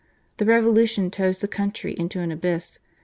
[0.37, 2.79] The revolution tows' the country into an abyss.